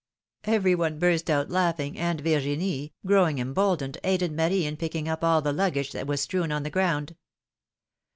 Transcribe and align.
^^ 0.43 0.51
Everyone 0.51 0.97
burst 0.97 1.29
out 1.29 1.51
laughing, 1.51 1.95
and 1.95 2.21
Virginie, 2.21 2.91
growing 3.05 3.37
emboldened, 3.37 3.99
aided 4.03 4.31
Marie 4.31 4.65
in 4.65 4.75
picking 4.75 5.07
up 5.07 5.23
all 5.23 5.43
the 5.43 5.53
luggage 5.53 5.91
that 5.91 6.07
was 6.07 6.21
strewn 6.21 6.51
on 6.51 6.63
the 6.63 6.71
ground. 6.71 7.15